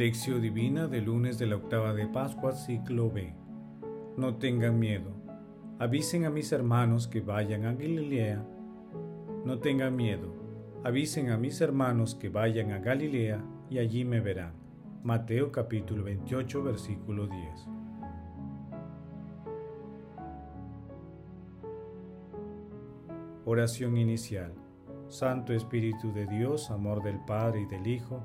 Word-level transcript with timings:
Lección 0.00 0.40
Divina 0.40 0.86
de 0.86 1.02
lunes 1.02 1.38
de 1.38 1.46
la 1.46 1.56
octava 1.56 1.92
de 1.92 2.06
Pascua, 2.06 2.52
ciclo 2.52 3.10
B. 3.10 3.34
No 4.16 4.36
tengan 4.36 4.78
miedo. 4.78 5.12
Avisen 5.78 6.24
a 6.24 6.30
mis 6.30 6.52
hermanos 6.52 7.06
que 7.06 7.20
vayan 7.20 7.66
a 7.66 7.74
Galilea. 7.74 8.42
No 9.44 9.58
tengan 9.58 9.94
miedo. 9.94 10.32
Avisen 10.84 11.28
a 11.28 11.36
mis 11.36 11.60
hermanos 11.60 12.14
que 12.14 12.30
vayan 12.30 12.72
a 12.72 12.78
Galilea 12.78 13.44
y 13.68 13.76
allí 13.76 14.06
me 14.06 14.20
verán. 14.20 14.54
Mateo 15.04 15.52
capítulo 15.52 16.04
28, 16.04 16.62
versículo 16.62 17.26
10. 17.26 17.68
Oración 23.44 23.98
inicial. 23.98 24.54
Santo 25.08 25.52
Espíritu 25.52 26.10
de 26.14 26.26
Dios, 26.26 26.70
amor 26.70 27.02
del 27.02 27.18
Padre 27.26 27.60
y 27.60 27.66
del 27.66 27.86
Hijo, 27.86 28.24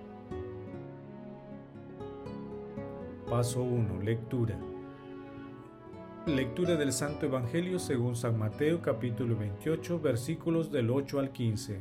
Paso 3.31 3.63
1. 3.63 4.01
Lectura. 4.01 4.59
Lectura 6.25 6.75
del 6.75 6.91
Santo 6.91 7.27
Evangelio 7.27 7.79
según 7.79 8.17
San 8.17 8.37
Mateo 8.37 8.81
capítulo 8.81 9.37
28 9.37 10.01
versículos 10.01 10.69
del 10.69 10.89
8 10.89 11.17
al 11.17 11.31
15. 11.31 11.79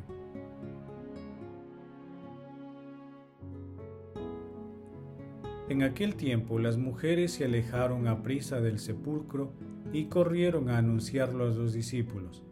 En 5.70 5.82
aquel 5.82 6.14
tiempo 6.14 6.60
las 6.60 6.76
mujeres 6.76 7.32
se 7.32 7.46
alejaron 7.46 8.06
a 8.06 8.22
prisa 8.22 8.60
del 8.60 8.78
sepulcro 8.78 9.52
y 9.92 10.04
corrieron 10.04 10.68
a 10.68 10.78
anunciarlo 10.78 11.42
a 11.42 11.48
los 11.48 11.72
discípulos. 11.72 12.44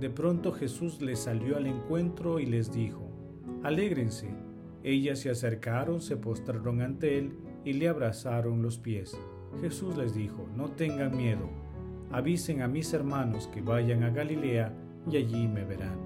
De 0.00 0.08
pronto 0.08 0.52
Jesús 0.52 1.02
les 1.02 1.18
salió 1.18 1.58
al 1.58 1.66
encuentro 1.66 2.40
y 2.40 2.46
les 2.46 2.72
dijo, 2.72 3.06
Alégrense. 3.62 4.30
Ellas 4.82 5.18
se 5.18 5.28
acercaron, 5.28 6.00
se 6.00 6.16
postraron 6.16 6.80
ante 6.80 7.18
él 7.18 7.36
y 7.68 7.74
le 7.74 7.86
abrazaron 7.86 8.62
los 8.62 8.78
pies. 8.78 9.14
Jesús 9.60 9.94
les 9.98 10.14
dijo, 10.14 10.48
no 10.56 10.70
tengan 10.70 11.14
miedo, 11.14 11.50
avisen 12.10 12.62
a 12.62 12.66
mis 12.66 12.94
hermanos 12.94 13.46
que 13.48 13.60
vayan 13.60 14.04
a 14.04 14.08
Galilea 14.08 14.72
y 15.10 15.18
allí 15.18 15.46
me 15.48 15.66
verán. 15.66 15.98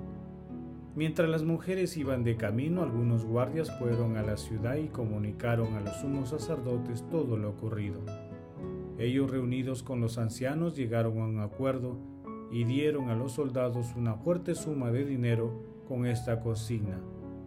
Mientras 0.96 1.30
las 1.30 1.44
mujeres 1.44 1.96
iban 1.96 2.24
de 2.24 2.36
camino, 2.36 2.82
algunos 2.82 3.24
guardias 3.24 3.70
fueron 3.78 4.16
a 4.16 4.22
la 4.22 4.36
ciudad 4.38 4.74
y 4.74 4.88
comunicaron 4.88 5.74
a 5.74 5.80
los 5.80 5.94
sumos 6.00 6.30
sacerdotes 6.30 7.04
todo 7.12 7.36
lo 7.36 7.50
ocurrido. 7.50 8.00
Ellos 8.98 9.30
reunidos 9.30 9.84
con 9.84 10.00
los 10.00 10.18
ancianos 10.18 10.74
llegaron 10.74 11.20
a 11.20 11.26
un 11.26 11.38
acuerdo 11.38 11.96
y 12.50 12.64
dieron 12.64 13.08
a 13.08 13.14
los 13.14 13.34
soldados 13.34 13.94
una 13.94 14.14
fuerte 14.16 14.56
suma 14.56 14.90
de 14.90 15.04
dinero 15.04 15.62
con 15.86 16.06
esta 16.06 16.40
consigna. 16.40 16.98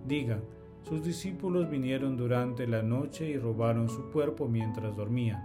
Digan, 0.08 0.40
sus 0.88 1.04
discípulos 1.04 1.68
vinieron 1.68 2.16
durante 2.16 2.68
la 2.68 2.84
noche 2.84 3.28
y 3.28 3.38
robaron 3.38 3.90
su 3.90 4.12
cuerpo 4.12 4.48
mientras 4.48 4.96
dormían. 4.96 5.42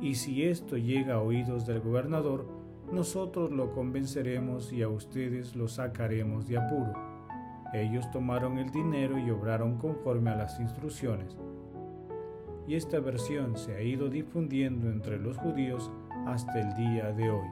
Y 0.00 0.14
si 0.14 0.44
esto 0.44 0.78
llega 0.78 1.16
a 1.16 1.20
oídos 1.20 1.66
del 1.66 1.80
gobernador, 1.80 2.46
nosotros 2.90 3.50
lo 3.50 3.72
convenceremos 3.72 4.72
y 4.72 4.80
a 4.80 4.88
ustedes 4.88 5.54
lo 5.56 5.68
sacaremos 5.68 6.48
de 6.48 6.56
apuro. 6.56 6.94
Ellos 7.74 8.10
tomaron 8.10 8.56
el 8.56 8.70
dinero 8.70 9.18
y 9.18 9.30
obraron 9.30 9.76
conforme 9.76 10.30
a 10.30 10.36
las 10.36 10.58
instrucciones. 10.58 11.36
Y 12.66 12.76
esta 12.76 12.98
versión 12.98 13.58
se 13.58 13.74
ha 13.76 13.82
ido 13.82 14.08
difundiendo 14.08 14.88
entre 14.88 15.18
los 15.18 15.36
judíos 15.36 15.90
hasta 16.26 16.60
el 16.60 16.74
día 16.74 17.12
de 17.12 17.30
hoy. 17.30 17.48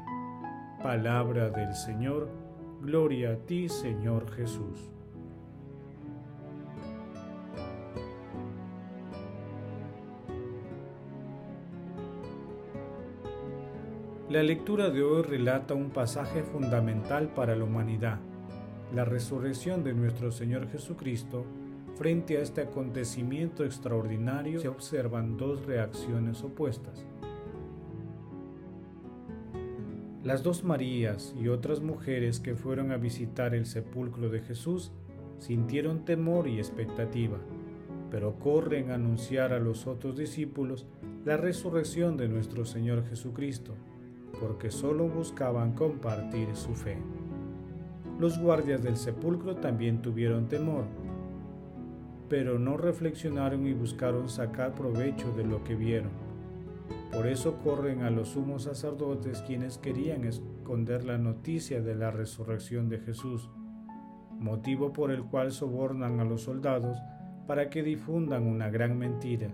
Palabra 0.83 1.51
del 1.51 1.75
Señor, 1.75 2.31
gloria 2.81 3.33
a 3.33 3.37
ti 3.37 3.69
Señor 3.69 4.31
Jesús. 4.31 4.94
La 14.35 14.43
lectura 14.43 14.91
de 14.91 15.01
hoy 15.01 15.23
relata 15.23 15.75
un 15.75 15.91
pasaje 15.91 16.43
fundamental 16.43 17.29
para 17.29 17.55
la 17.55 17.63
humanidad, 17.63 18.19
la 18.93 19.05
resurrección 19.05 19.85
de 19.85 19.95
nuestro 19.95 20.33
Señor 20.33 20.69
Jesucristo. 20.71 21.47
Frente 21.95 22.37
a 22.37 22.41
este 22.41 22.63
acontecimiento 22.63 23.65
extraordinario 23.65 24.59
se 24.59 24.67
observan 24.67 25.37
dos 25.37 25.65
reacciones 25.67 26.43
opuestas. 26.43 27.07
Las 30.25 30.43
dos 30.43 30.65
Marías 30.65 31.33
y 31.41 31.47
otras 31.47 31.81
mujeres 31.81 32.41
que 32.41 32.57
fueron 32.57 32.91
a 32.91 32.97
visitar 32.97 33.55
el 33.55 33.67
sepulcro 33.67 34.31
de 34.31 34.41
Jesús 34.41 34.91
sintieron 35.39 36.05
temor 36.05 36.49
y 36.49 36.59
expectativa, 36.59 37.39
pero 38.11 38.37
corren 38.41 38.91
a 38.91 38.97
anunciar 38.97 39.53
a 39.53 39.61
los 39.61 39.87
otros 39.87 40.17
discípulos 40.17 40.87
la 41.25 41.37
resurrección 41.37 42.17
de 42.17 42.27
nuestro 42.27 42.65
Señor 42.65 43.09
Jesucristo 43.09 43.77
porque 44.41 44.71
solo 44.71 45.09
buscaban 45.09 45.73
compartir 45.73 46.55
su 46.55 46.75
fe. 46.75 46.99
Los 48.19 48.39
guardias 48.39 48.83
del 48.83 48.97
sepulcro 48.97 49.57
también 49.57 50.01
tuvieron 50.01 50.47
temor, 50.47 50.85
pero 52.29 52.59
no 52.59 52.77
reflexionaron 52.77 53.67
y 53.67 53.73
buscaron 53.73 54.29
sacar 54.29 54.75
provecho 54.75 55.33
de 55.33 55.45
lo 55.45 55.65
que 55.65 55.75
vieron. 55.75 56.11
Por 57.13 57.27
eso 57.27 57.59
corren 57.63 58.03
a 58.03 58.11
los 58.11 58.31
sumos 58.31 58.65
sacerdotes 58.65 59.43
quienes 59.43 59.79
querían 59.79 60.25
esconder 60.25 61.05
la 61.05 61.19
noticia 61.19 61.81
de 61.81 61.95
la 61.95 62.11
resurrección 62.11 62.89
de 62.89 62.99
Jesús, 62.99 63.51
motivo 64.39 64.93
por 64.93 65.11
el 65.11 65.25
cual 65.25 65.53
sobornan 65.53 66.21
a 66.21 66.25
los 66.25 66.43
soldados 66.43 66.99
para 67.47 67.71
que 67.71 67.83
difundan 67.83 68.47
una 68.47 68.69
gran 68.71 68.99
mentira, 68.99 69.51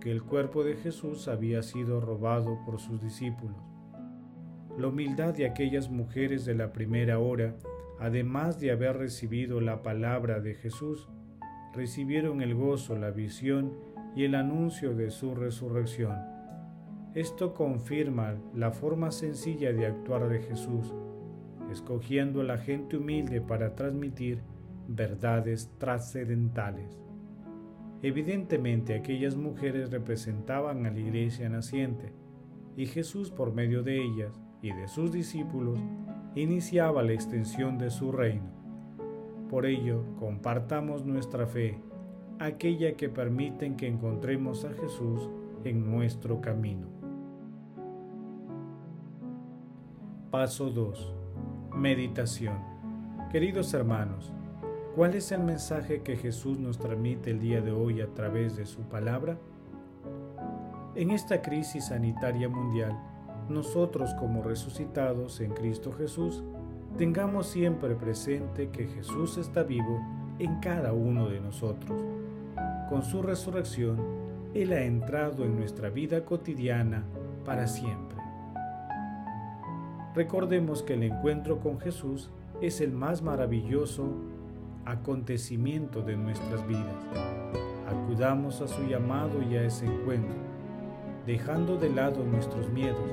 que 0.00 0.10
el 0.10 0.22
cuerpo 0.22 0.64
de 0.64 0.76
Jesús 0.76 1.28
había 1.28 1.62
sido 1.62 2.00
robado 2.00 2.58
por 2.64 2.80
sus 2.80 3.00
discípulos. 3.00 3.71
La 4.78 4.88
humildad 4.88 5.34
de 5.34 5.44
aquellas 5.44 5.90
mujeres 5.90 6.46
de 6.46 6.54
la 6.54 6.72
primera 6.72 7.18
hora, 7.18 7.54
además 8.00 8.58
de 8.58 8.70
haber 8.70 8.96
recibido 8.96 9.60
la 9.60 9.82
palabra 9.82 10.40
de 10.40 10.54
Jesús, 10.54 11.10
recibieron 11.74 12.40
el 12.40 12.54
gozo, 12.54 12.96
la 12.96 13.10
visión 13.10 13.74
y 14.16 14.24
el 14.24 14.34
anuncio 14.34 14.94
de 14.94 15.10
su 15.10 15.34
resurrección. 15.34 16.16
Esto 17.14 17.52
confirma 17.52 18.36
la 18.54 18.70
forma 18.70 19.10
sencilla 19.10 19.74
de 19.74 19.84
actuar 19.84 20.30
de 20.30 20.40
Jesús, 20.40 20.94
escogiendo 21.70 22.40
a 22.40 22.44
la 22.44 22.56
gente 22.56 22.96
humilde 22.96 23.42
para 23.42 23.74
transmitir 23.74 24.40
verdades 24.88 25.70
trascendentales. 25.76 26.98
Evidentemente 28.00 28.94
aquellas 28.94 29.36
mujeres 29.36 29.90
representaban 29.90 30.86
a 30.86 30.90
la 30.90 30.98
iglesia 30.98 31.50
naciente, 31.50 32.14
y 32.74 32.86
Jesús 32.86 33.30
por 33.30 33.52
medio 33.52 33.82
de 33.82 34.02
ellas 34.02 34.40
y 34.62 34.72
de 34.72 34.86
sus 34.86 35.10
discípulos 35.10 35.78
iniciaba 36.36 37.02
la 37.02 37.12
extensión 37.12 37.78
de 37.78 37.90
su 37.90 38.12
reino. 38.12 38.48
Por 39.50 39.66
ello, 39.66 40.04
compartamos 40.18 41.04
nuestra 41.04 41.46
fe, 41.46 41.78
aquella 42.38 42.96
que 42.96 43.08
permiten 43.08 43.76
que 43.76 43.88
encontremos 43.88 44.64
a 44.64 44.72
Jesús 44.72 45.28
en 45.64 45.90
nuestro 45.90 46.40
camino. 46.40 46.86
Paso 50.30 50.70
2. 50.70 51.14
Meditación. 51.76 52.56
Queridos 53.30 53.74
hermanos, 53.74 54.32
¿cuál 54.94 55.14
es 55.14 55.32
el 55.32 55.42
mensaje 55.42 56.02
que 56.02 56.16
Jesús 56.16 56.58
nos 56.58 56.78
transmite 56.78 57.30
el 57.30 57.40
día 57.40 57.60
de 57.60 57.72
hoy 57.72 58.00
a 58.00 58.06
través 58.14 58.56
de 58.56 58.64
su 58.64 58.82
palabra? 58.82 59.36
En 60.94 61.10
esta 61.10 61.42
crisis 61.42 61.86
sanitaria 61.86 62.48
mundial, 62.48 62.98
nosotros 63.52 64.14
como 64.14 64.42
resucitados 64.42 65.40
en 65.40 65.52
Cristo 65.52 65.92
Jesús, 65.92 66.42
tengamos 66.98 67.46
siempre 67.46 67.94
presente 67.94 68.70
que 68.70 68.86
Jesús 68.86 69.38
está 69.38 69.62
vivo 69.62 70.00
en 70.38 70.60
cada 70.60 70.92
uno 70.92 71.28
de 71.28 71.40
nosotros. 71.40 72.00
Con 72.88 73.02
su 73.02 73.22
resurrección, 73.22 73.98
Él 74.54 74.72
ha 74.72 74.82
entrado 74.82 75.44
en 75.44 75.56
nuestra 75.56 75.90
vida 75.90 76.24
cotidiana 76.24 77.04
para 77.44 77.66
siempre. 77.66 78.18
Recordemos 80.14 80.82
que 80.82 80.94
el 80.94 81.04
encuentro 81.04 81.60
con 81.60 81.80
Jesús 81.80 82.30
es 82.60 82.80
el 82.80 82.92
más 82.92 83.22
maravilloso 83.22 84.12
acontecimiento 84.84 86.02
de 86.02 86.16
nuestras 86.16 86.66
vidas. 86.66 86.96
Acudamos 87.88 88.60
a 88.60 88.68
su 88.68 88.82
llamado 88.84 89.42
y 89.42 89.56
a 89.56 89.64
ese 89.64 89.86
encuentro 89.86 90.52
dejando 91.26 91.76
de 91.76 91.88
lado 91.88 92.24
nuestros 92.24 92.68
miedos, 92.70 93.10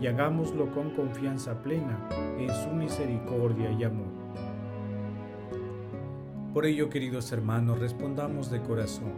y 0.00 0.06
hagámoslo 0.06 0.70
con 0.72 0.90
confianza 0.90 1.62
plena 1.62 2.08
en 2.38 2.50
su 2.54 2.70
misericordia 2.70 3.70
y 3.72 3.84
amor. 3.84 4.08
Por 6.54 6.66
ello, 6.66 6.88
queridos 6.88 7.30
hermanos, 7.32 7.78
respondamos 7.78 8.50
de 8.50 8.60
corazón, 8.60 9.12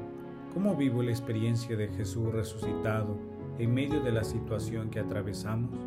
¿cómo 0.52 0.76
vivo 0.76 1.02
la 1.02 1.12
experiencia 1.12 1.76
de 1.76 1.88
Jesús 1.88 2.30
resucitado 2.32 3.16
en 3.58 3.72
medio 3.72 4.02
de 4.02 4.12
la 4.12 4.24
situación 4.24 4.90
que 4.90 5.00
atravesamos? 5.00 5.78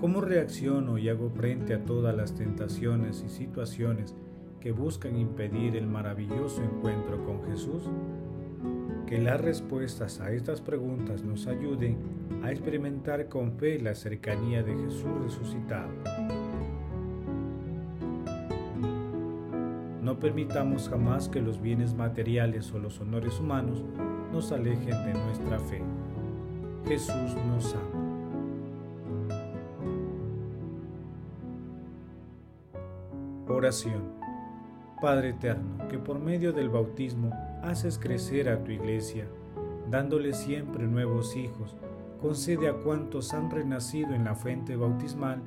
¿Cómo 0.00 0.20
reacciono 0.20 0.98
y 0.98 1.08
hago 1.08 1.30
frente 1.30 1.74
a 1.74 1.84
todas 1.84 2.14
las 2.14 2.34
tentaciones 2.34 3.22
y 3.24 3.30
situaciones 3.30 4.14
que 4.58 4.72
buscan 4.72 5.16
impedir 5.16 5.76
el 5.76 5.86
maravilloso 5.86 6.62
encuentro 6.62 7.24
con 7.24 7.42
Jesús? 7.44 7.88
Que 9.10 9.18
las 9.18 9.40
respuestas 9.40 10.20
a 10.20 10.30
estas 10.30 10.60
preguntas 10.60 11.24
nos 11.24 11.48
ayuden 11.48 11.98
a 12.44 12.52
experimentar 12.52 13.28
con 13.28 13.50
fe 13.58 13.80
la 13.80 13.96
cercanía 13.96 14.62
de 14.62 14.72
Jesús 14.76 15.10
resucitado. 15.24 15.90
No 20.00 20.20
permitamos 20.20 20.88
jamás 20.88 21.28
que 21.28 21.40
los 21.40 21.60
bienes 21.60 21.92
materiales 21.92 22.70
o 22.72 22.78
los 22.78 23.00
honores 23.00 23.40
humanos 23.40 23.82
nos 24.32 24.52
alejen 24.52 25.04
de 25.04 25.12
nuestra 25.12 25.58
fe. 25.58 25.82
Jesús 26.86 27.34
nos 27.48 27.74
ama. 27.74 28.00
Oración. 33.48 34.29
Padre 35.00 35.30
eterno, 35.30 35.88
que 35.88 35.98
por 35.98 36.18
medio 36.18 36.52
del 36.52 36.68
bautismo 36.68 37.30
haces 37.62 37.98
crecer 37.98 38.50
a 38.50 38.62
tu 38.62 38.70
iglesia, 38.70 39.26
dándole 39.90 40.34
siempre 40.34 40.86
nuevos 40.86 41.36
hijos, 41.36 41.74
concede 42.20 42.68
a 42.68 42.74
cuantos 42.74 43.32
han 43.32 43.50
renacido 43.50 44.14
en 44.14 44.24
la 44.24 44.34
fuente 44.34 44.76
bautismal 44.76 45.40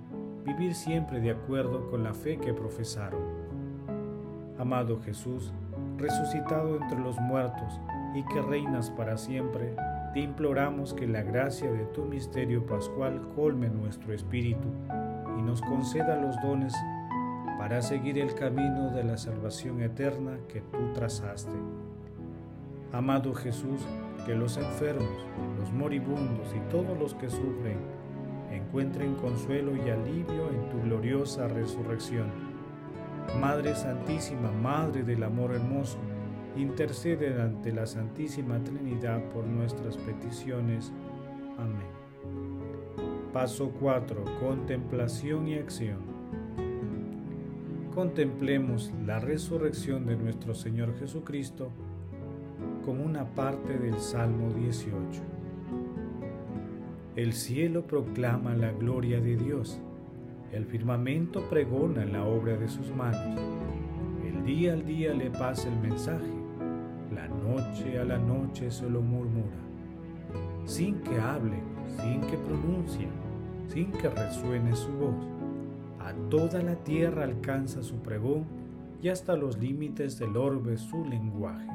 vivir 0.44 0.74
siempre 0.74 1.20
de 1.20 1.32
acuerdo 1.32 1.90
con 1.92 2.04
la 2.04 2.16
fe 2.16 2.38
que 2.38 2.54
profesaron. 2.54 3.22
Amado 4.58 5.00
Jesús, 5.02 5.54
resucitado 5.98 6.76
entre 6.78 7.00
los 7.00 7.20
muertos 7.20 7.80
y 8.16 8.24
que 8.24 8.42
reinas 8.42 8.90
para 8.90 9.18
siempre, 9.18 9.76
te 10.14 10.20
imploramos 10.20 10.96
que 10.96 11.08
la 11.08 11.22
gracia 11.22 11.72
de 11.72 11.86
tu 11.86 12.06
misterio 12.06 12.66
pascual 12.66 13.22
colme 13.36 13.70
nuestro 13.70 14.14
espíritu 14.14 14.68
y 15.38 15.42
nos 15.44 15.62
conceda 15.62 16.20
los 16.20 16.40
dones 16.42 16.74
para 17.64 17.82
seguir 17.82 18.20
el 18.20 18.36
camino 18.36 18.90
de 18.90 19.06
la 19.06 19.16
salvación 19.16 19.82
eterna 19.82 20.38
que 20.50 20.60
tú 20.60 20.92
trazaste. 20.94 21.56
Amado 22.92 23.34
Jesús, 23.34 23.80
que 24.26 24.36
los 24.36 24.58
enfermos, 24.58 25.26
los 25.58 25.72
moribundos 25.72 26.54
y 26.54 26.60
todos 26.70 27.00
los 27.00 27.14
que 27.14 27.30
sufren 27.30 27.78
encuentren 28.52 29.16
consuelo 29.16 29.78
y 29.78 29.90
alivio 29.90 30.50
en 30.50 30.70
tu 30.72 30.82
gloriosa 30.82 31.48
resurrección. 31.48 32.28
Madre 33.40 33.76
Santísima, 33.76 34.52
Madre 34.52 35.04
del 35.04 35.24
Amor 35.24 35.54
Hermoso, 35.54 36.00
intercede 36.58 37.42
ante 37.42 37.72
la 37.72 37.86
Santísima 37.86 38.62
Trinidad 38.62 39.24
por 39.34 39.46
nuestras 39.46 39.96
peticiones. 39.96 40.92
Amén. 41.58 41.88
Paso 43.32 43.72
4. 43.80 44.26
Contemplación 44.42 45.48
y 45.48 45.56
acción 45.60 46.13
contemplemos 47.94 48.92
la 49.06 49.20
resurrección 49.20 50.08
de 50.08 50.16
nuestro 50.16 50.56
Señor 50.56 50.98
Jesucristo 50.98 51.70
como 52.84 53.04
una 53.04 53.24
parte 53.24 53.78
del 53.78 54.00
Salmo 54.00 54.52
18. 54.52 55.22
El 57.16 57.34
cielo 57.34 57.84
proclama 57.84 58.56
la 58.56 58.72
gloria 58.72 59.22
de 59.22 59.36
Dios, 59.36 59.80
el 60.52 60.66
firmamento 60.66 61.48
pregona 61.50 62.04
la 62.06 62.24
obra 62.26 62.58
de 62.58 62.68
sus 62.68 62.90
manos, 62.96 63.40
el 64.26 64.44
día 64.44 64.74
al 64.74 64.86
día 64.86 65.14
le 65.14 65.30
pasa 65.30 65.70
el 65.70 65.80
mensaje, 65.80 66.34
la 67.14 67.28
noche 67.28 68.00
a 68.00 68.06
la 68.06 68.18
noche 68.18 68.72
se 68.72 68.90
lo 68.90 69.02
murmura, 69.02 69.62
sin 70.66 70.96
que 71.02 71.20
hable, 71.20 71.62
sin 72.02 72.22
que 72.22 72.38
pronuncie, 72.38 73.08
sin 73.68 73.92
que 73.92 74.10
resuene 74.10 74.76
su 74.76 74.92
voz 74.94 75.33
a 76.04 76.14
toda 76.30 76.62
la 76.62 76.76
tierra 76.76 77.24
alcanza 77.24 77.82
su 77.82 78.02
pregón 78.02 78.46
y 79.02 79.10
hasta 79.10 79.36
los 79.36 79.58
límites 79.58 80.20
del 80.20 80.36
orbe 80.38 80.78
su 80.78 81.06
lenguaje. 81.06 81.70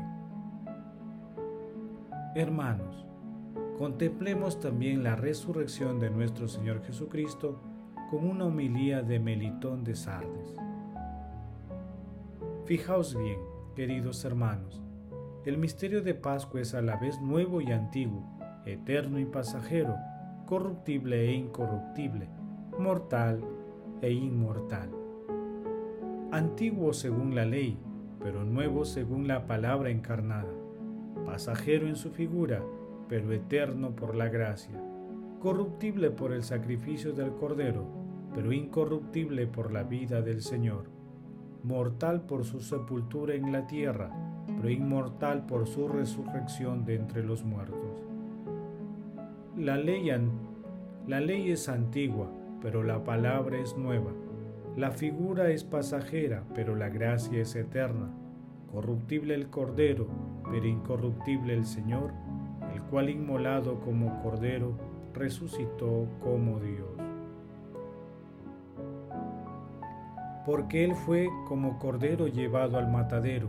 Hermanos, 2.34 3.06
contemplemos 3.78 4.60
también 4.60 5.02
la 5.02 5.16
resurrección 5.16 5.98
de 5.98 6.10
nuestro 6.10 6.46
Señor 6.46 6.82
Jesucristo 6.84 7.60
con 8.10 8.28
una 8.28 8.44
homilía 8.44 9.02
de 9.02 9.18
Melitón 9.18 9.84
de 9.84 9.94
Sardes. 9.94 10.54
Fijaos 12.64 13.16
bien, 13.16 13.40
queridos 13.74 14.24
hermanos, 14.24 14.82
el 15.44 15.56
misterio 15.56 16.02
de 16.02 16.14
Pascua 16.14 16.60
es 16.60 16.74
a 16.74 16.82
la 16.82 16.96
vez 16.96 17.20
nuevo 17.20 17.60
y 17.62 17.72
antiguo, 17.72 18.22
eterno 18.66 19.18
y 19.18 19.24
pasajero, 19.24 19.96
corruptible 20.46 21.28
e 21.28 21.32
incorruptible, 21.32 22.28
mortal 22.78 23.42
e 24.02 24.12
inmortal. 24.12 24.90
Antiguo 26.30 26.92
según 26.92 27.34
la 27.34 27.44
ley, 27.44 27.78
pero 28.20 28.44
nuevo 28.44 28.84
según 28.84 29.28
la 29.28 29.46
palabra 29.46 29.90
encarnada. 29.90 30.52
Pasajero 31.24 31.88
en 31.88 31.96
su 31.96 32.10
figura, 32.10 32.62
pero 33.08 33.32
eterno 33.32 33.96
por 33.96 34.14
la 34.14 34.28
gracia. 34.28 34.80
Corruptible 35.40 36.10
por 36.10 36.32
el 36.32 36.42
sacrificio 36.42 37.12
del 37.12 37.32
Cordero, 37.32 37.86
pero 38.34 38.52
incorruptible 38.52 39.46
por 39.46 39.72
la 39.72 39.84
vida 39.84 40.20
del 40.20 40.42
Señor. 40.42 40.84
Mortal 41.62 42.22
por 42.22 42.44
su 42.44 42.60
sepultura 42.60 43.34
en 43.34 43.52
la 43.52 43.66
tierra, 43.66 44.10
pero 44.46 44.68
inmortal 44.68 45.46
por 45.46 45.66
su 45.66 45.88
resurrección 45.88 46.84
de 46.84 46.96
entre 46.96 47.22
los 47.22 47.44
muertos. 47.44 48.02
La 49.56 49.76
ley, 49.76 50.10
la 51.06 51.20
ley 51.20 51.50
es 51.50 51.68
antigua, 51.68 52.30
pero 52.60 52.82
la 52.82 53.04
palabra 53.04 53.58
es 53.58 53.76
nueva. 53.76 54.12
La 54.76 54.90
figura 54.90 55.50
es 55.50 55.64
pasajera, 55.64 56.44
pero 56.54 56.76
la 56.76 56.88
gracia 56.88 57.40
es 57.40 57.54
eterna. 57.56 58.10
Corruptible 58.72 59.34
el 59.34 59.48
Cordero, 59.48 60.06
pero 60.50 60.66
incorruptible 60.66 61.54
el 61.54 61.64
Señor, 61.64 62.12
el 62.74 62.82
cual 62.82 63.10
inmolado 63.10 63.80
como 63.80 64.22
Cordero, 64.22 64.72
resucitó 65.14 66.06
como 66.20 66.60
Dios. 66.60 66.88
Porque 70.44 70.84
Él 70.84 70.94
fue 70.94 71.28
como 71.46 71.78
Cordero 71.78 72.26
llevado 72.28 72.78
al 72.78 72.90
matadero, 72.90 73.48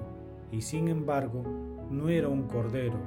y 0.51 0.61
sin 0.61 0.87
embargo 0.87 1.43
no 1.89 2.09
era 2.09 2.27
un 2.27 2.43
Cordero, 2.43 2.97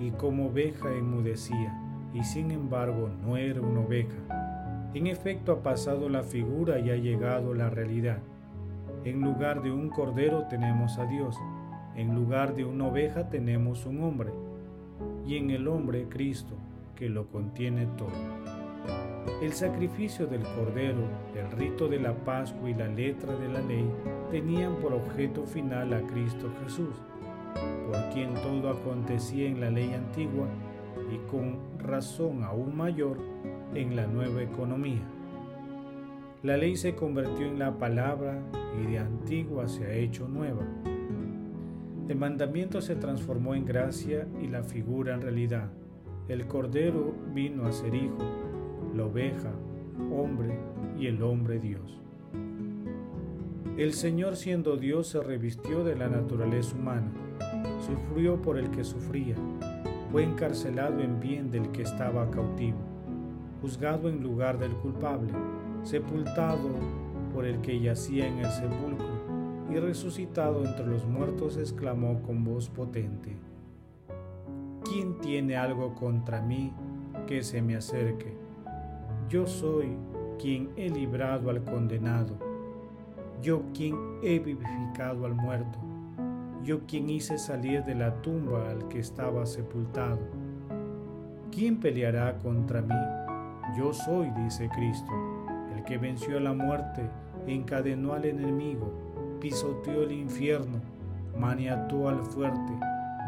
y 0.00 0.10
como 0.10 0.46
oveja 0.46 0.92
enmudecía, 0.92 1.80
y 2.12 2.24
sin 2.24 2.50
embargo 2.50 3.08
no 3.24 3.36
era 3.36 3.60
una 3.60 3.80
oveja 3.80 4.47
en 4.94 5.06
efecto 5.06 5.52
ha 5.52 5.62
pasado 5.62 6.08
la 6.08 6.22
figura 6.22 6.78
y 6.78 6.90
ha 6.90 6.96
llegado 6.96 7.54
la 7.54 7.70
realidad. 7.70 8.18
En 9.04 9.20
lugar 9.20 9.62
de 9.62 9.70
un 9.70 9.90
cordero 9.90 10.46
tenemos 10.48 10.98
a 10.98 11.04
Dios, 11.04 11.36
en 11.94 12.14
lugar 12.14 12.54
de 12.54 12.64
una 12.64 12.86
oveja 12.86 13.28
tenemos 13.28 13.86
un 13.86 14.02
hombre, 14.02 14.32
y 15.26 15.36
en 15.36 15.50
el 15.50 15.68
hombre 15.68 16.06
Cristo, 16.08 16.54
que 16.96 17.08
lo 17.08 17.28
contiene 17.28 17.86
todo. 17.96 18.08
El 19.42 19.52
sacrificio 19.52 20.26
del 20.26 20.42
cordero, 20.42 21.02
el 21.36 21.50
rito 21.52 21.86
de 21.86 22.00
la 22.00 22.14
Pascua 22.14 22.70
y 22.70 22.74
la 22.74 22.88
letra 22.88 23.36
de 23.36 23.48
la 23.48 23.60
ley 23.60 23.88
tenían 24.30 24.76
por 24.76 24.94
objeto 24.94 25.44
final 25.44 25.92
a 25.92 26.00
Cristo 26.02 26.50
Jesús, 26.64 26.94
por 27.86 28.10
quien 28.12 28.34
todo 28.34 28.70
acontecía 28.70 29.46
en 29.46 29.60
la 29.60 29.70
ley 29.70 29.92
antigua 29.92 30.48
y 31.12 31.18
con 31.30 31.58
razón 31.78 32.42
aún 32.42 32.76
mayor 32.76 33.18
en 33.74 33.96
la 33.96 34.06
nueva 34.06 34.42
economía. 34.42 35.02
La 36.42 36.56
ley 36.56 36.76
se 36.76 36.94
convirtió 36.94 37.46
en 37.46 37.58
la 37.58 37.78
palabra 37.78 38.40
y 38.80 38.92
de 38.92 38.98
antigua 38.98 39.68
se 39.68 39.84
ha 39.86 39.92
hecho 39.92 40.28
nueva. 40.28 40.64
El 42.08 42.16
mandamiento 42.16 42.80
se 42.80 42.96
transformó 42.96 43.54
en 43.54 43.66
gracia 43.66 44.26
y 44.40 44.46
la 44.46 44.62
figura 44.62 45.14
en 45.14 45.20
realidad. 45.20 45.70
El 46.28 46.46
cordero 46.46 47.14
vino 47.34 47.66
a 47.66 47.72
ser 47.72 47.94
hijo, 47.94 48.18
la 48.94 49.04
oveja, 49.04 49.52
hombre 50.12 50.58
y 50.98 51.06
el 51.06 51.22
hombre 51.22 51.58
Dios. 51.58 52.00
El 53.76 53.92
Señor 53.92 54.36
siendo 54.36 54.76
Dios 54.76 55.08
se 55.08 55.20
revistió 55.20 55.84
de 55.84 55.96
la 55.96 56.08
naturaleza 56.08 56.76
humana, 56.76 57.10
sufrió 57.80 58.40
por 58.40 58.58
el 58.58 58.70
que 58.70 58.84
sufría, 58.84 59.36
fue 60.10 60.22
encarcelado 60.22 61.00
en 61.00 61.20
bien 61.20 61.50
del 61.50 61.70
que 61.70 61.82
estaba 61.82 62.30
cautivo 62.30 62.87
juzgado 63.60 64.08
en 64.08 64.22
lugar 64.22 64.58
del 64.58 64.72
culpable, 64.72 65.32
sepultado 65.82 66.68
por 67.34 67.44
el 67.44 67.60
que 67.60 67.80
yacía 67.80 68.26
en 68.26 68.38
el 68.38 68.50
sepulcro, 68.50 69.06
y 69.70 69.78
resucitado 69.78 70.64
entre 70.64 70.86
los 70.86 71.04
muertos 71.04 71.56
exclamó 71.56 72.22
con 72.22 72.42
voz 72.42 72.70
potente, 72.70 73.36
¿quién 74.82 75.18
tiene 75.18 75.56
algo 75.56 75.94
contra 75.94 76.40
mí? 76.40 76.72
que 77.28 77.42
se 77.42 77.60
me 77.60 77.76
acerque. 77.76 78.32
Yo 79.28 79.46
soy 79.46 79.96
quien 80.40 80.70
he 80.76 80.88
librado 80.88 81.50
al 81.50 81.62
condenado, 81.62 82.34
yo 83.42 83.62
quien 83.74 83.94
he 84.22 84.38
vivificado 84.38 85.26
al 85.26 85.34
muerto, 85.34 85.78
yo 86.64 86.86
quien 86.86 87.10
hice 87.10 87.38
salir 87.38 87.84
de 87.84 87.94
la 87.94 88.22
tumba 88.22 88.70
al 88.70 88.88
que 88.88 88.98
estaba 88.98 89.44
sepultado. 89.44 90.20
¿Quién 91.50 91.78
peleará 91.78 92.38
contra 92.38 92.80
mí? 92.80 93.17
Yo 93.76 93.92
soy, 93.92 94.30
dice 94.30 94.68
Cristo, 94.68 95.12
el 95.76 95.84
que 95.84 95.98
venció 95.98 96.38
a 96.38 96.40
la 96.40 96.52
muerte, 96.52 97.08
encadenó 97.46 98.14
al 98.14 98.24
enemigo, 98.24 98.90
pisoteó 99.40 100.02
el 100.02 100.12
infierno, 100.12 100.80
maniató 101.38 102.08
al 102.08 102.22
fuerte, 102.22 102.72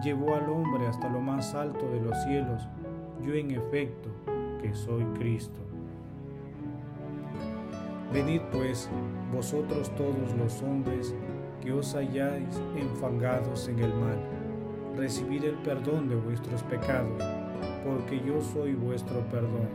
llevó 0.02 0.34
al 0.34 0.48
hombre 0.48 0.86
hasta 0.86 1.08
lo 1.08 1.20
más 1.20 1.54
alto 1.54 1.88
de 1.90 2.00
los 2.00 2.16
cielos. 2.24 2.66
Yo 3.22 3.34
en 3.34 3.50
efecto 3.50 4.08
que 4.60 4.74
soy 4.74 5.04
Cristo. 5.18 5.60
Venid 8.12 8.40
pues, 8.50 8.88
vosotros 9.32 9.90
todos 9.94 10.34
los 10.36 10.62
hombres 10.62 11.14
que 11.60 11.72
os 11.72 11.94
hayáis 11.94 12.60
enfangados 12.76 13.68
en 13.68 13.78
el 13.78 13.94
mal, 13.94 14.18
recibid 14.96 15.44
el 15.44 15.56
perdón 15.56 16.08
de 16.08 16.16
vuestros 16.16 16.62
pecados, 16.64 17.22
porque 17.84 18.20
yo 18.26 18.40
soy 18.40 18.74
vuestro 18.74 19.20
perdón. 19.28 19.68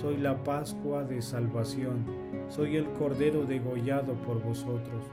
Soy 0.00 0.16
la 0.16 0.42
Pascua 0.42 1.04
de 1.04 1.22
salvación, 1.22 2.04
soy 2.48 2.76
el 2.76 2.86
Cordero 2.92 3.44
degollado 3.44 4.14
por 4.14 4.42
vosotros. 4.42 5.04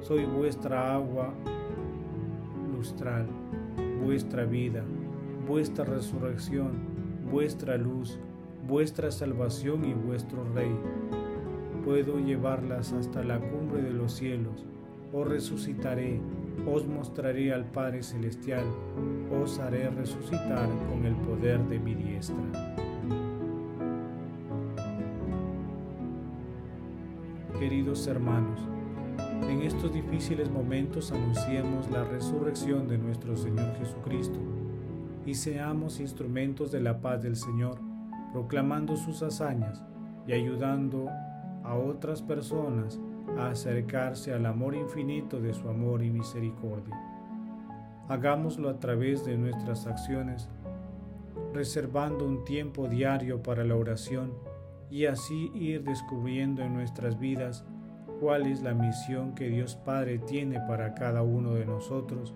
Soy 0.00 0.24
vuestra 0.24 0.94
agua 0.94 1.32
lustral, 2.76 3.26
vuestra 4.04 4.44
vida, 4.44 4.84
vuestra 5.48 5.84
resurrección, 5.84 6.72
vuestra 7.30 7.76
luz, 7.76 8.18
vuestra 8.68 9.10
salvación 9.10 9.84
y 9.84 9.94
vuestro 9.94 10.44
Rey 10.54 10.70
puedo 11.86 12.18
llevarlas 12.18 12.92
hasta 12.92 13.22
la 13.22 13.38
cumbre 13.38 13.80
de 13.80 13.92
los 13.92 14.12
cielos. 14.12 14.66
Os 15.12 15.28
resucitaré, 15.28 16.20
os 16.66 16.84
mostraré 16.84 17.52
al 17.52 17.64
Padre 17.64 18.02
Celestial, 18.02 18.64
os 19.40 19.60
haré 19.60 19.88
resucitar 19.90 20.68
con 20.90 21.06
el 21.06 21.14
poder 21.14 21.60
de 21.68 21.78
mi 21.78 21.94
diestra. 21.94 22.85
Queridos 27.58 28.06
hermanos, 28.06 28.60
en 29.48 29.62
estos 29.62 29.90
difíciles 29.90 30.50
momentos 30.50 31.10
anunciemos 31.10 31.90
la 31.90 32.04
resurrección 32.04 32.86
de 32.86 32.98
nuestro 32.98 33.34
Señor 33.34 33.74
Jesucristo 33.78 34.38
y 35.24 35.34
seamos 35.34 35.98
instrumentos 35.98 36.70
de 36.70 36.80
la 36.80 37.00
paz 37.00 37.22
del 37.22 37.34
Señor, 37.34 37.78
proclamando 38.34 38.94
sus 38.98 39.22
hazañas 39.22 39.82
y 40.26 40.34
ayudando 40.34 41.08
a 41.64 41.74
otras 41.74 42.20
personas 42.20 43.00
a 43.38 43.48
acercarse 43.48 44.34
al 44.34 44.44
amor 44.44 44.74
infinito 44.74 45.40
de 45.40 45.54
su 45.54 45.66
amor 45.70 46.02
y 46.02 46.10
misericordia. 46.10 46.94
Hagámoslo 48.08 48.68
a 48.68 48.78
través 48.78 49.24
de 49.24 49.38
nuestras 49.38 49.86
acciones, 49.86 50.50
reservando 51.54 52.26
un 52.26 52.44
tiempo 52.44 52.86
diario 52.86 53.42
para 53.42 53.64
la 53.64 53.76
oración 53.76 54.34
y 54.90 55.06
así 55.06 55.50
ir 55.54 55.82
descubriendo 55.84 56.62
en 56.62 56.74
nuestras 56.74 57.18
vidas 57.18 57.64
cuál 58.20 58.46
es 58.46 58.62
la 58.62 58.74
misión 58.74 59.34
que 59.34 59.48
Dios 59.48 59.76
Padre 59.76 60.18
tiene 60.18 60.60
para 60.60 60.94
cada 60.94 61.22
uno 61.22 61.54
de 61.54 61.66
nosotros 61.66 62.34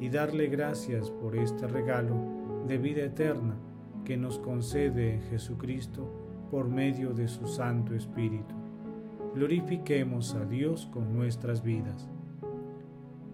y 0.00 0.08
darle 0.08 0.48
gracias 0.48 1.10
por 1.10 1.36
este 1.36 1.66
regalo 1.66 2.16
de 2.66 2.78
vida 2.78 3.02
eterna 3.02 3.56
que 4.04 4.16
nos 4.16 4.38
concede 4.38 5.14
en 5.14 5.22
Jesucristo 5.22 6.48
por 6.50 6.68
medio 6.68 7.12
de 7.12 7.28
su 7.28 7.46
Santo 7.46 7.94
Espíritu 7.94 8.60
glorifiquemos 9.34 10.34
a 10.34 10.44
Dios 10.44 10.86
con 10.92 11.14
nuestras 11.14 11.62
vidas. 11.62 12.08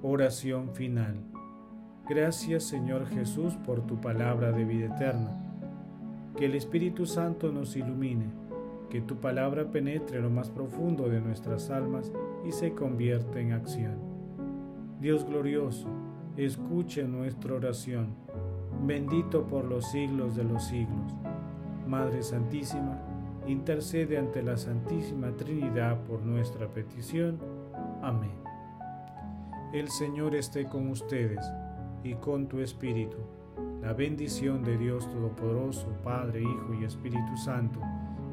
Oración 0.03 0.75
final. 0.75 1.17
Gracias 2.09 2.65
Señor 2.65 3.07
Jesús 3.07 3.57
por 3.57 3.87
tu 3.87 4.01
palabra 4.01 4.53
de 4.53 4.65
vida 4.65 4.95
eterna. 4.95 5.43
Que 6.37 6.47
el 6.47 6.55
Espíritu 6.55 7.07
Santo 7.07 7.51
nos 7.51 7.77
ilumine, 7.77 8.27
que 8.91 9.01
tu 9.01 9.17
palabra 9.17 9.71
penetre 9.71 10.21
lo 10.21 10.31
más 10.31 10.51
profundo 10.51 11.09
de 11.09 11.21
nuestras 11.21 11.71
almas 11.71 12.13
y 12.45 12.53
se 12.53 12.73
convierta 12.73 13.41
en 13.41 13.53
acción. 13.53 13.97
Dios 15.01 15.25
glorioso, 15.25 15.89
escuche 16.37 17.05
nuestra 17.05 17.55
oración. 17.55 18.15
Bendito 18.87 19.47
por 19.47 19.65
los 19.65 19.91
siglos 19.91 20.37
de 20.37 20.45
los 20.45 20.65
siglos. 20.65 21.15
Madre 21.87 22.23
Santísima, 22.23 23.01
intercede 23.47 24.19
ante 24.19 24.43
la 24.43 24.57
Santísima 24.57 25.31
Trinidad 25.37 26.03
por 26.05 26.23
nuestra 26.23 26.69
petición. 26.69 27.39
Amén. 28.03 28.35
El 29.73 29.89
Señor 29.89 30.35
esté 30.35 30.67
con 30.67 30.89
ustedes 30.91 31.45
y 32.03 32.15
con 32.15 32.49
tu 32.49 32.61
Espíritu. 32.61 33.19
La 33.83 33.93
bendición 33.93 34.63
de 34.65 34.77
Dios 34.79 35.09
Todopoderoso, 35.11 35.89
Padre, 36.03 36.43
Hijo 36.43 36.75
y 36.81 36.85
Espíritu 36.85 37.37
Santo, 37.37 37.81